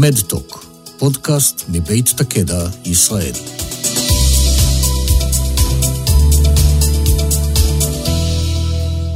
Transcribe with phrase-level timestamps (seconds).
[0.00, 0.64] מדטוק,
[0.98, 3.32] פודקאסט מבית תקדע, ישראל.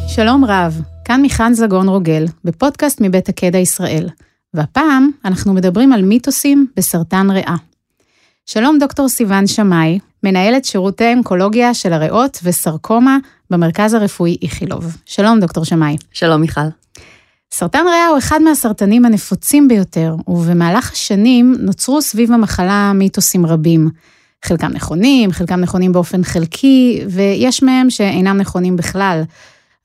[0.09, 4.09] שלום רב, כאן מיכל זגון רוגל, בפודקאסט מבית הקדע ישראל,
[4.55, 7.57] והפעם אנחנו מדברים על מיתוסים בסרטן ריאה.
[8.47, 13.19] שלום דוקטור סיון שמאי, מנהלת שירותי אונקולוגיה של הריאות וסרקומה
[13.51, 14.97] במרכז הרפואי איכילוב.
[15.07, 15.97] שלום דוקטור שמאי.
[16.13, 16.80] שלום מיכל.
[17.55, 23.91] סרטן ריאה הוא אחד מהסרטנים הנפוצים ביותר, ובמהלך השנים נוצרו סביב המחלה מיתוסים רבים.
[24.45, 29.23] חלקם נכונים, חלקם נכונים באופן חלקי, ויש מהם שאינם נכונים בכלל.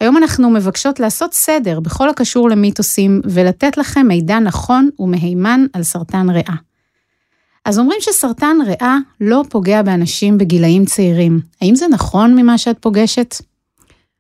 [0.02, 6.30] היום אנחנו מבקשות לעשות סדר בכל הקשור למיתוסים ולתת לכם מידע נכון ומהימן על סרטן
[6.30, 6.56] ריאה.
[7.66, 11.40] אז אומרים שסרטן ריאה לא פוגע באנשים בגילאים צעירים.
[11.62, 13.36] האם זה נכון ממה שאת פוגשת?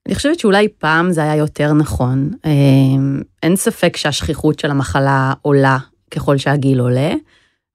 [0.07, 2.31] אני חושבת שאולי פעם זה היה יותר נכון.
[2.45, 5.77] אמ, אין ספק שהשכיחות של המחלה עולה
[6.11, 7.13] ככל שהגיל עולה.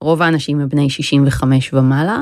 [0.01, 2.21] רוב האנשים הם בני 65 ומעלה,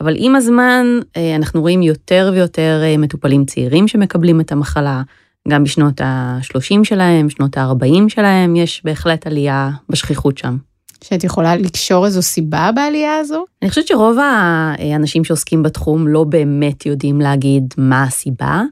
[0.00, 0.86] אבל עם הזמן
[1.16, 5.02] אה, אנחנו רואים יותר ויותר אה, מטופלים צעירים שמקבלים את המחלה.
[5.48, 10.56] גם בשנות ה-30 שלהם, שנות ה-40 שלהם, יש בהחלט עלייה בשכיחות שם.
[11.04, 13.44] שאת יכולה לקשור איזו סיבה בעלייה הזו?
[13.62, 18.62] אני חושבת שרוב האנשים שעוסקים בתחום לא באמת יודעים להגיד מה הסיבה.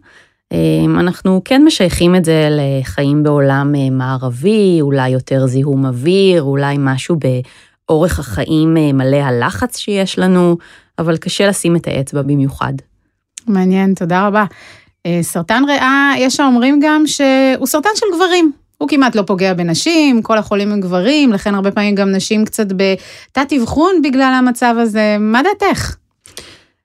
[0.53, 6.77] אמ, אנחנו כן משייכים את זה לחיים בעולם אה, מערבי, אולי יותר זיהום אוויר, אולי
[6.79, 10.57] משהו באורך החיים אה, מלא הלחץ שיש לנו,
[10.99, 12.73] אבל קשה לשים את האצבע במיוחד.
[13.47, 14.45] מעניין, תודה רבה.
[15.07, 18.53] אה, סרטן ריאה, יש האומרים גם שהוא סרטן של גברים.
[18.79, 22.67] הוא כמעט לא פוגע בנשים, כל החולים הם גברים, לכן הרבה פעמים גם נשים קצת
[22.73, 25.17] בתת אבחון בגלל המצב הזה.
[25.21, 26.00] מה דעתך?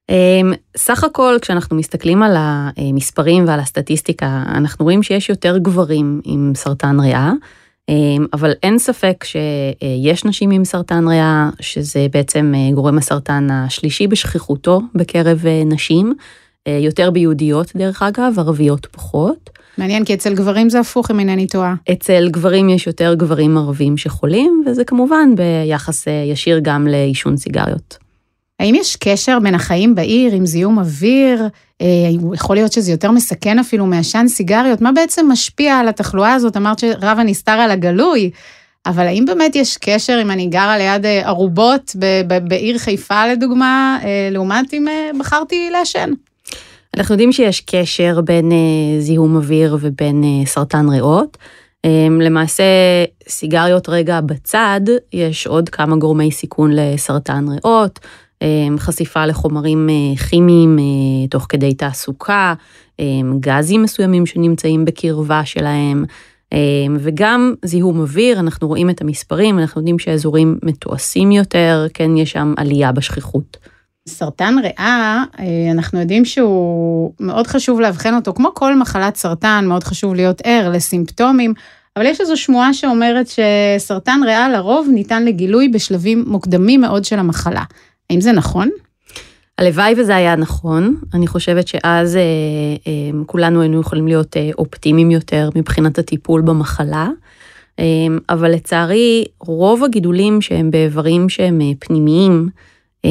[0.09, 6.51] אמ, סך הכל כשאנחנו מסתכלים על המספרים ועל הסטטיסטיקה, אנחנו רואים שיש יותר גברים עם
[6.55, 7.31] סרטן ריאה,
[7.89, 14.07] אמ, אבל אין ספק שיש נשים עם סרטן ריאה, שזה בעצם אה, גורם הסרטן השלישי
[14.07, 16.13] בשכיחותו בקרב אה, נשים,
[16.67, 19.49] אה, יותר ביהודיות דרך אגב, ערביות פחות.
[19.77, 21.75] מעניין, כי אצל גברים זה הפוך, אם אינני טועה.
[21.91, 28.04] אצל גברים יש יותר גברים ערבים שחולים, וזה כמובן ביחס ישיר גם לעישון סיגריות.
[28.59, 31.47] האם יש קשר בין החיים בעיר עם זיהום אוויר?
[31.81, 31.87] אה,
[32.33, 34.81] יכול להיות שזה יותר מסכן אפילו מעשן סיגריות?
[34.81, 36.57] מה בעצם משפיע על התחלואה הזאת?
[36.57, 38.31] אמרת שרב הנסתר על הגלוי,
[38.85, 41.95] אבל האם באמת יש קשר אם אני גרה ליד אה, ארובות
[42.47, 44.85] בעיר חיפה לדוגמה, אה, לעומת אם
[45.19, 46.09] בחרתי לעשן?
[46.97, 48.51] אנחנו יודעים שיש קשר בין
[48.99, 51.37] זיהום אוויר ובין סרטן ריאות.
[52.21, 52.63] למעשה,
[53.27, 54.81] סיגריות רגע בצד,
[55.13, 57.99] יש עוד כמה גורמי סיכון לסרטן ריאות.
[58.41, 62.53] אמ, חשיפה לחומרים אה, כימיים אה, תוך כדי תעסוקה,
[62.99, 66.05] אמ, גזים מסוימים שנמצאים בקרבה שלהם,
[66.51, 72.31] אמ, וגם זיהום אוויר, אנחנו רואים את המספרים, אנחנו יודעים שאזורים מתועשים יותר, כן, יש
[72.31, 73.57] שם עלייה בשכיחות.
[74.09, 79.83] סרטן ריאה, אה, אנחנו יודעים שהוא מאוד חשוב לאבחן אותו, כמו כל מחלת סרטן, מאוד
[79.83, 81.53] חשוב להיות ער לסימפטומים,
[81.97, 87.63] אבל יש איזו שמועה שאומרת שסרטן ריאה לרוב ניתן לגילוי בשלבים מוקדמים מאוד של המחלה.
[88.09, 88.69] האם זה נכון?
[89.57, 92.21] הלוואי וזה היה נכון, אני חושבת שאז אה,
[92.87, 97.09] אה, כולנו היינו יכולים להיות אה, אופטימיים יותר מבחינת הטיפול במחלה,
[97.79, 97.85] אה,
[98.29, 102.49] אבל לצערי רוב הגידולים שהם באיברים שהם אה, פנימיים,
[103.05, 103.09] אה,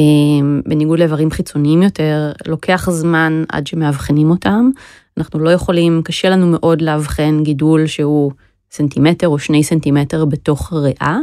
[0.65, 4.69] בניגוד לאיברים חיצוניים יותר, לוקח זמן עד שמאבחנים אותם.
[5.17, 8.31] אנחנו לא יכולים, קשה לנו מאוד לאבחן גידול שהוא
[8.71, 11.17] סנטימטר או שני סנטימטר בתוך ריאה.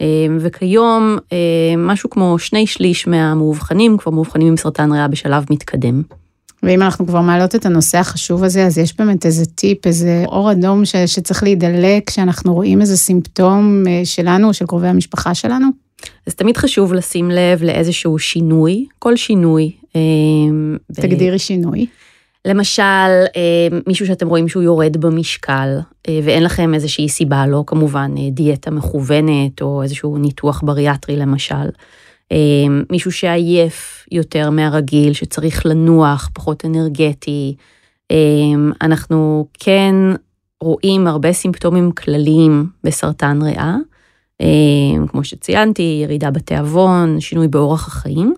[0.00, 6.02] אמ, וכיום אמ, משהו כמו שני שליש מהמאובחנים כבר מאובחנים עם סרטן ריאה בשלב מתקדם.
[6.62, 10.52] ואם אנחנו כבר מעלות את הנושא החשוב הזה, אז יש באמת איזה טיפ, איזה אור
[10.52, 15.68] אדום ש, שצריך להידלק כשאנחנו רואים איזה סימפטום אה, שלנו של קרובי המשפחה שלנו?
[16.26, 19.72] אז תמיד חשוב לשים לב לאיזשהו שינוי, כל שינוי.
[19.94, 21.38] אמ, תגדירי ב...
[21.38, 21.86] שינוי.
[22.46, 22.82] למשל,
[23.36, 28.30] אה, מישהו שאתם רואים שהוא יורד במשקל, אה, ואין לכם איזושהי סיבה, לא כמובן אה,
[28.30, 31.68] דיאטה מכוונת או איזשהו ניתוח בריאטרי למשל.
[32.90, 37.54] מישהו שעייף יותר מהרגיל, שצריך לנוח, פחות אנרגטי.
[38.82, 39.94] אנחנו כן
[40.60, 43.76] רואים הרבה סימפטומים כלליים בסרטן ריאה,
[45.08, 48.34] כמו שציינתי, ירידה בתיאבון, שינוי באורח החיים.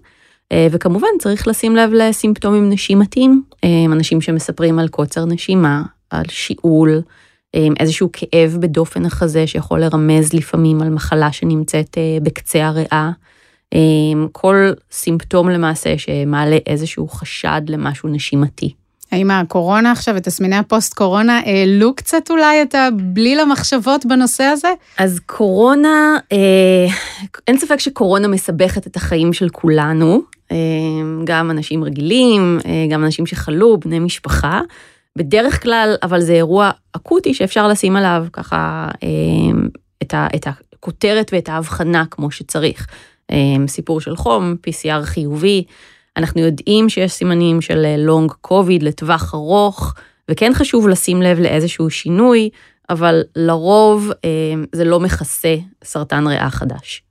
[0.53, 7.03] אה, וכמובן צריך לשים לב לסימפטומים נשימתיים, אה, אנשים שמספרים על קוצר נשימה, על שיעול,
[7.55, 13.11] אה, איזשהו כאב בדופן החזה שיכול לרמז לפעמים על מחלה שנמצאת בקצה הריאה.
[14.33, 18.75] כל סימפטום למעשה שמעלה איזשהו חשד למשהו נשימתי.
[19.13, 24.73] האם הקורונה עכשיו ותסמיני הפוסט-קורונה העלו קצת אולי את הבליל המחשבות בנושא הזה?
[24.99, 26.87] אז קורונה, אה,
[27.47, 30.23] אין ספק שקורונה מסבכת את החיים של כולנו,
[31.25, 34.61] גם אנשים רגילים, אה, גם אנשים שחלו, בני משפחה.
[35.17, 39.09] בדרך כלל, אבל זה אירוע אקוטי שאפשר לשים עליו ככה אה,
[40.03, 42.87] את, ה, את הכותרת ואת ההבחנה כמו שצריך.
[43.31, 43.37] אה,
[43.69, 45.65] סיפור של חום, PCR חיובי,
[46.17, 49.95] אנחנו יודעים שיש סימנים של לונג קוביד לטווח ארוך,
[50.31, 52.51] וכן חשוב לשים לב לאיזשהו שינוי,
[52.91, 54.31] אבל לרוב אה,
[54.73, 57.03] זה לא מכסה סרטן ריאה חדש.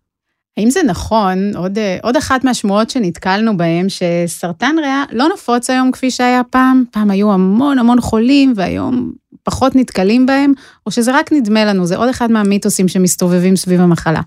[0.57, 6.12] האם זה נכון, עוד, עוד אחת מהשמועות שנתקלנו בהן, שסרטן ריאה לא נפוץ היום כפי
[6.12, 6.83] שהיה פעם?
[6.92, 9.12] פעם היו המון המון חולים והיום
[9.44, 10.54] פחות נתקלים בהם,
[10.86, 14.21] או שזה רק נדמה לנו, זה עוד אחד מהמיתוסים שמסתובבים סביב המחלה.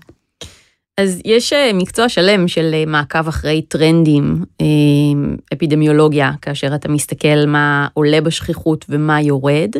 [0.97, 4.65] אז יש אה, מקצוע שלם של אה, מעקב אחרי טרנדים, אה,
[5.53, 9.71] אפידמיולוגיה, כאשר אתה מסתכל מה עולה בשכיחות ומה יורד.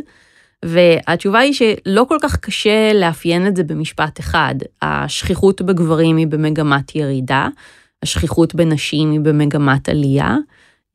[0.65, 4.55] והתשובה היא שלא כל כך קשה לאפיין את זה במשפט אחד.
[4.81, 7.47] השכיחות בגברים היא במגמת ירידה,
[8.03, 10.35] השכיחות בנשים היא במגמת עלייה.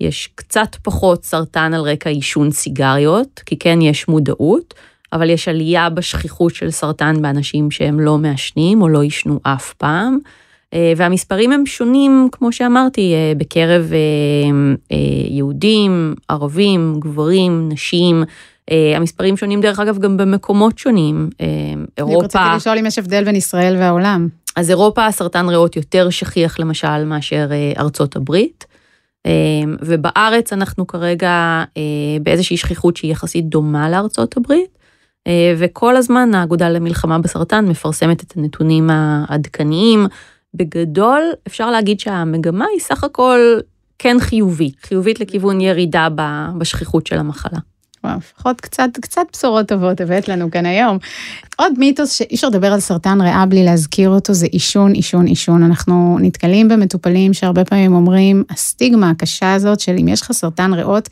[0.01, 4.75] יש קצת פחות סרטן על רקע עישון סיגריות, כי כן יש מודעות,
[5.13, 10.19] אבל יש עלייה בשכיחות של סרטן באנשים שהם לא מעשנים או לא עישנו אף פעם.
[10.75, 14.97] אה, והמספרים הם שונים, כמו שאמרתי, אה, בקרב אה,
[15.31, 18.25] יהודים, ערבים, גברים, נשים.
[18.97, 21.31] המספרים שונים דרך אגב גם במקומות שונים.
[21.99, 22.17] אירופה...
[22.17, 24.29] אני רציתי לשאול אם יש הבדל בין ישראל והעולם.
[24.57, 27.49] אז אירופה סרטן ריאות יותר שכיח למשל מאשר
[27.79, 28.65] ארצות הברית.
[29.81, 31.65] ובארץ אנחנו כרגע
[32.23, 34.77] באיזושהי שכיחות שהיא יחסית דומה לארצות הברית.
[35.27, 40.07] אה, וכל הזמן האגודה למלחמה בסרטן מפרסמת את הנתונים העדכניים.
[40.55, 43.41] בגדול, אפשר להגיד שהמגמה היא סך הכל
[43.99, 46.09] כן חיובית, חיובית לכיוון ירידה
[46.59, 47.59] בשכיחות של המחלה.
[48.17, 50.99] לפחות קצת, קצת בשורות טובות הבאת לנו כאן היום.
[51.57, 55.63] עוד מיתוס שאי אפשר לדבר על סרטן ריאה בלי להזכיר אותו, זה עישון, עישון, עישון.
[55.63, 61.09] אנחנו נתקלים במטופלים שהרבה פעמים אומרים, הסטיגמה הקשה הזאת של אם יש לך סרטן ריאות,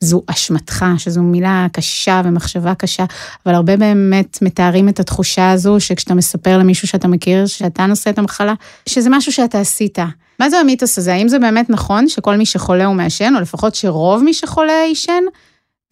[0.00, 3.04] זו אשמתך, שזו מילה קשה ומחשבה קשה,
[3.46, 8.18] אבל הרבה באמת מתארים את התחושה הזו שכשאתה מספר למישהו שאתה מכיר, שאתה נושא את
[8.18, 8.54] המחלה,
[8.88, 9.98] שזה משהו שאתה עשית.
[10.38, 11.14] מה זה המיתוס הזה?
[11.14, 15.22] האם זה באמת נכון שכל מי שחולה הוא מעשן, או לפחות שרוב מי שחולה עישן?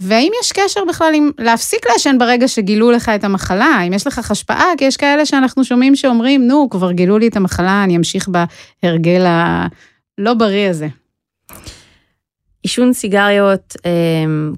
[0.01, 3.81] והאם יש קשר בכלל עם להפסיק לעשן ברגע שגילו לך את המחלה?
[3.87, 4.67] אם יש לך השפעה?
[4.79, 8.29] כי יש כאלה שאנחנו שומעים שאומרים, נו, כבר גילו לי את המחלה, אני אמשיך
[8.83, 10.89] בהרגל הלא בריא הזה.
[12.63, 13.91] עישון סיגריות אה,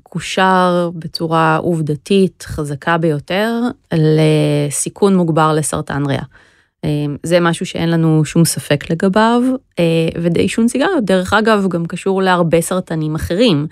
[0.03, 3.53] קושר בצורה עובדתית חזקה ביותר
[3.95, 6.23] לסיכון מוגבר לסרטן ריאה.
[6.85, 6.91] אה,
[7.23, 9.43] זה משהו שאין לנו שום ספק לגביו,
[9.79, 13.67] אה, ועישון סיגריות, דרך אגב, גם קשור להרבה סרטנים אחרים,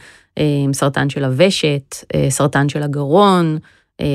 [0.72, 1.94] סרטן של הוושט,
[2.28, 3.58] סרטן של הגרון,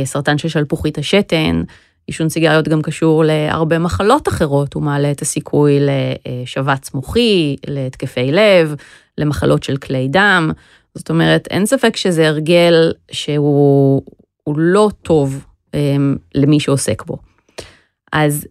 [0.06, 1.62] סרטן של שלפוחית השתן.
[2.08, 8.76] עישון סיגריות גם קשור להרבה מחלות אחרות, הוא מעלה את הסיכוי לשבץ מוחי, להתקפי לב,
[9.18, 10.52] למחלות של כלי דם.
[10.96, 14.02] זאת אומרת, אין ספק שזה הרגל שהוא
[14.48, 15.46] לא טוב
[15.76, 15.76] um,
[16.36, 17.18] למי שעוסק בו.
[18.12, 18.48] אז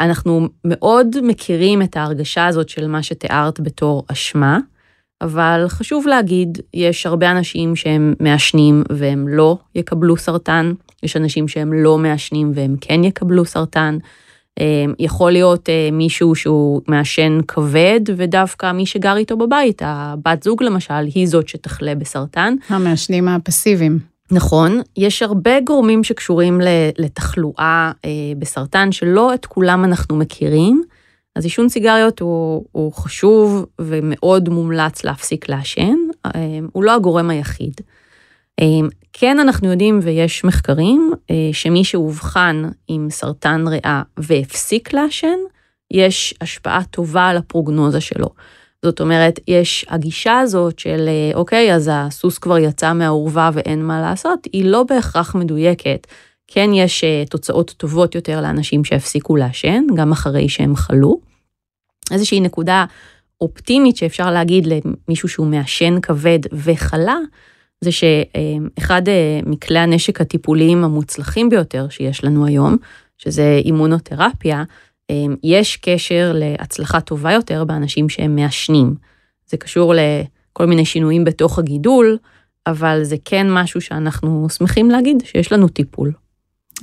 [0.00, 4.58] אנחנו מאוד מכירים את ההרגשה הזאת של מה שתיארת בתור אשמה,
[5.20, 10.72] אבל חשוב להגיד, יש הרבה אנשים שהם מעשנים והם לא יקבלו סרטן,
[11.02, 13.98] יש אנשים שהם לא מעשנים והם כן יקבלו סרטן.
[14.60, 20.62] אמ, יכול להיות אה, מישהו שהוא מעשן כבד, ודווקא מי שגר איתו בבית, הבת זוג
[20.62, 22.54] למשל, היא זאת שתחלה בסרטן.
[22.68, 23.98] המעשנים הפסיביים.
[24.30, 26.60] נכון, יש הרבה גורמים שקשורים
[26.98, 30.82] לתחלואה אה, בסרטן, שלא את כולם אנחנו מכירים.
[31.36, 36.30] אז עישון סיגריות הוא, הוא חשוב ומאוד מומלץ להפסיק לעשן, אה,
[36.72, 37.74] הוא לא הגורם היחיד.
[38.60, 45.38] אמ, כן אנחנו יודעים ויש מחקרים אה, שמי שאובחן עם סרטן ריאה והפסיק לעשן,
[45.90, 48.28] יש השפעה טובה על הפרוגנוזה שלו.
[48.82, 54.00] זאת אומרת, יש הגישה הזאת של אה, אוקיי, אז הסוס כבר יצא מהאורווה ואין מה
[54.00, 56.06] לעשות, היא לא בהכרח מדויקת.
[56.46, 61.20] כן יש אה, תוצאות טובות יותר לאנשים שהפסיקו לעשן, גם אחרי שהם חלו.
[62.10, 62.84] איזושהי נקודה
[63.40, 67.16] אופטימית שאפשר להגיד למישהו שהוא מעשן כבד וחלה,
[67.80, 72.76] זה שאחד אה, מכלי הנשק הטיפוליים המוצלחים ביותר שיש לנו היום,
[73.18, 74.64] שזה אימונותרפיה,
[75.10, 78.94] אה, יש קשר להצלחה טובה יותר באנשים שהם מעשנים.
[79.46, 82.18] זה קשור לכל מיני שינויים בתוך הגידול,
[82.66, 86.12] אבל זה כן משהו שאנחנו שמחים להגיד שיש לנו טיפול.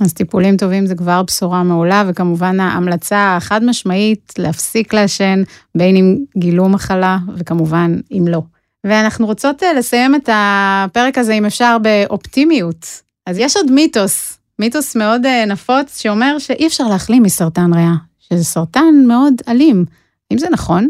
[0.00, 5.42] אז טיפולים טובים זה כבר בשורה מעולה, וכמובן ההמלצה החד משמעית להפסיק לעשן,
[5.74, 8.42] בין אם גילו מחלה וכמובן אם לא.
[8.84, 12.86] ואנחנו רוצות אה, לסיים את הפרק הזה, אם אפשר, באופטימיות.
[13.26, 18.44] אז יש עוד מיתוס, מיתוס מאוד אה, נפוץ, שאומר שאי אפשר להחלים מסרטן ריאה, שזה
[18.44, 19.84] סרטן מאוד אלים.
[20.30, 20.88] האם זה נכון?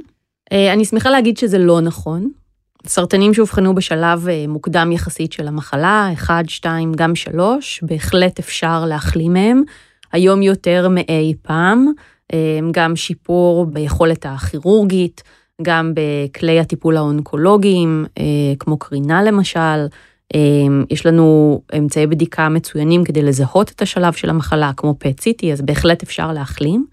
[0.53, 2.31] אה, אני שמחה להגיד שזה לא נכון.
[2.87, 9.63] סרטנים שאובחנו בשלב מוקדם יחסית של המחלה, 1, 2, גם 3, בהחלט אפשר להחלים מהם.
[10.13, 11.87] היום יותר מאי פעם,
[12.73, 15.23] גם שיפור ביכולת הכירורגית,
[15.63, 18.25] גם בכלי הטיפול האונקולוגיים, אה,
[18.59, 19.87] כמו קרינה למשל.
[20.35, 20.41] אה,
[20.91, 26.03] יש לנו אמצעי בדיקה מצוינים כדי לזהות את השלב של המחלה, כמו PET-CT, אז בהחלט
[26.03, 26.87] אפשר להחלים.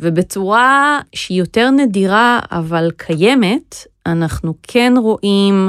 [0.00, 5.68] ובצורה שהיא יותר נדירה, אבל קיימת, אנחנו כן רואים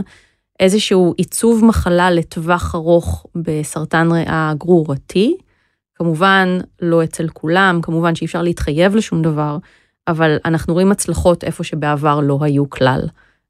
[0.60, 5.38] איזשהו עיצוב מחלה לטווח ארוך בסרטן ריאה גרורתי.
[5.96, 9.58] כמובן, לא אצל כולם, כמובן שאי אפשר להתחייב לשום דבר,
[10.08, 13.02] אבל אנחנו רואים הצלחות איפה שבעבר לא היו כלל.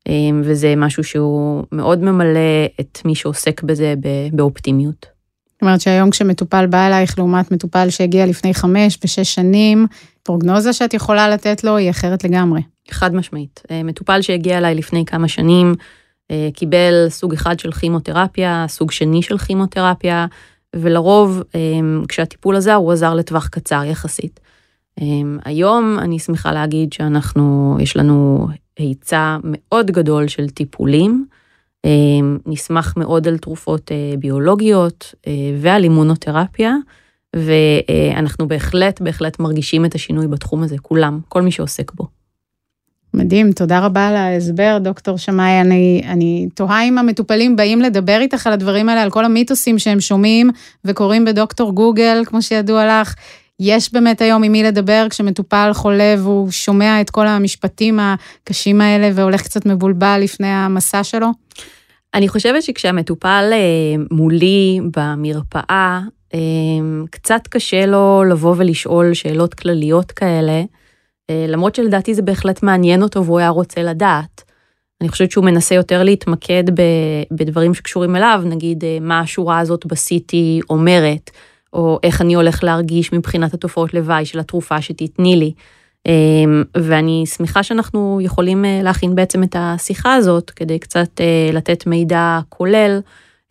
[0.07, 3.93] אמ, וזה משהו שהוא מאוד ממלא את מי שעוסק בזה
[4.33, 5.05] באופטימיות.
[5.53, 9.87] זאת אומרת שהיום כשמטופל בא אלייך לעומת מטופל שהגיע לפני חמש ושש שנים,
[10.23, 12.61] פרוגנוזה שאת יכולה לתת לו היא אחרת לגמרי.
[12.91, 13.63] חד משמעית.
[13.71, 15.75] אה, מטופל שהגיע אליי לפני כמה שנים,
[16.31, 20.25] אה, קיבל סוג אחד של כימותרפיה, סוג שני של כימותרפיה,
[20.75, 24.39] ולרוב אמ, כשהטיפול עזר, הוא עזר לטווח קצר יחסית.
[25.45, 31.25] היום אני שמחה להגיד שאנחנו, יש לנו היצע מאוד גדול של טיפולים.
[32.45, 36.75] נסמך מאוד על תרופות אה, ביולוגיות אה, ועל אימונותרפיה,
[37.35, 42.07] ואנחנו בהחלט, בהחלט מרגישים את השינוי בתחום הזה, כולם, כל מי שעוסק בו.
[43.13, 45.61] מדהים, תודה רבה על ההסבר, דוקטור שמאי.
[45.61, 49.99] אני, אני תוהה אם המטופלים באים לדבר איתך על הדברים האלה, על כל המיתוסים שהם
[49.99, 50.49] שומעים
[50.85, 53.13] וקוראים בדוקטור גוגל, כמו שידוע לך.
[53.59, 59.09] יש באמת היום עם מי לדבר כשמטופל חולה והוא שומע את כל המשפטים הקשים האלה
[59.13, 61.27] והולך קצת מבולבל לפני המסע שלו?
[62.13, 65.99] אני חושבת שכשהמטופל אה, מולי במרפאה, אה,
[67.09, 70.63] קצת קשה לו לבוא ולשאול שאלות כלליות כאלה,
[71.29, 74.43] אה, למרות שלדעתי זה בהחלט מעניין אותו והוא היה רוצה לדעת.
[75.01, 76.63] אני חושבת שהוא מנסה יותר להתמקד
[77.31, 80.35] בדברים שקשורים אליו, נגיד מה השורה הזאת ב-CT
[80.69, 81.31] אומרת,
[81.73, 85.53] או איך אני הולך להרגיש מבחינת התופעות לוואי של התרופה שתתני לי.
[86.05, 91.87] אמ, ואני שמחה שאנחנו יכולים אה, להכין בעצם את השיחה הזאת כדי קצת אה, לתת
[91.87, 92.99] מידע כולל.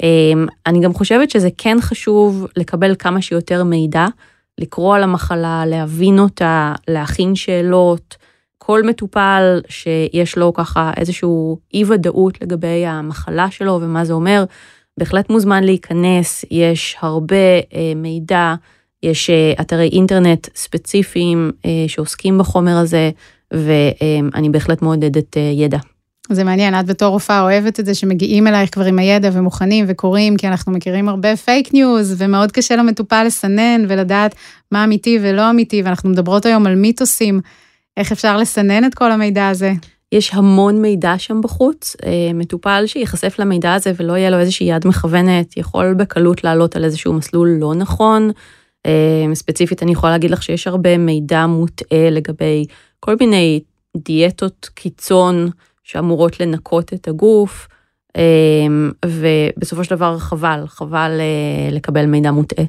[0.03, 4.07] אמ, אני גם חושבת שזה כן חשוב לקבל כמה שיותר מידע,
[4.59, 8.17] לקרוא על המחלה, להבין אותה, להכין שאלות.
[8.59, 14.45] כל מטופל שיש לו ככה איזשהו אי ודאות לגבי המחלה שלו ומה זה אומר,
[14.99, 17.37] בהחלט מוזמן להיכנס, יש הרבה
[17.75, 18.55] אה, מידע,
[19.03, 23.11] יש אה, אתרי אינטרנט ספציפיים אה, שעוסקים בחומר הזה,
[23.53, 25.79] ואני בהחלט מעודדת אה, ידע.
[26.35, 30.37] זה מעניין, את בתור רופאה אוהבת את זה שמגיעים אלייך כבר עם הידע ומוכנים וקוראים,
[30.37, 34.35] כי אנחנו מכירים הרבה פייק ניוז, ומאוד קשה למטופל לסנן ולדעת
[34.73, 37.41] מה אמיתי ולא אמיתי, ואנחנו מדברות היום על מיתוסים,
[37.97, 39.73] איך אפשר לסנן את כל המידע הזה.
[40.13, 44.87] יש המון מידע שם בחוץ, אה, מטופל שייחשף למידע הזה ולא יהיה לו איזושהי יד
[44.87, 48.31] מכוונת, יכול בקלות לעלות על איזשהו מסלול לא נכון.
[48.87, 52.67] אה, ספציפית אני יכולה להגיד לך שיש הרבה מידע מוטעה לגבי
[53.01, 53.61] כל מיני
[53.97, 55.51] דיאטות קיצון
[55.93, 57.69] שאמורות לנקות את הגוף,
[58.17, 58.23] אה,
[59.07, 61.21] ובסופו של דבר חבל, חבל
[61.71, 62.65] לקבל מידע מוטעה.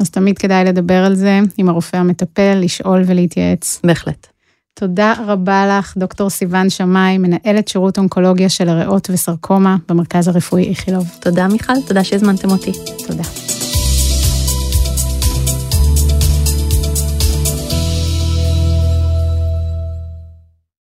[0.00, 3.80] אז תמיד כדאי לדבר על זה עם הרופא המטפל, לשאול ולהתייעץ.
[3.84, 4.26] בהחלט.
[4.74, 11.06] תודה רבה לך, דוקטור סיון שמאי, מנהלת שירות אונקולוגיה של הריאות וסרקומה במרכז הרפואי איכילוב.
[11.20, 12.72] תודה, מיכל, תודה שהזמנתם אותי.
[13.06, 13.24] תודה.